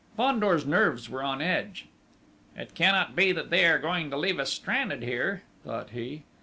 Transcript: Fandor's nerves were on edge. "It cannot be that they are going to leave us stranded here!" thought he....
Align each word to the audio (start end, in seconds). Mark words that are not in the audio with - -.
Fandor's 0.17 0.65
nerves 0.65 1.11
were 1.11 1.21
on 1.21 1.43
edge. 1.43 1.85
"It 2.57 2.73
cannot 2.73 3.15
be 3.15 3.31
that 3.33 3.51
they 3.51 3.67
are 3.67 3.77
going 3.77 4.09
to 4.09 4.17
leave 4.17 4.39
us 4.39 4.51
stranded 4.51 5.03
here!" 5.03 5.43
thought 5.63 5.91
he.... 5.91 6.23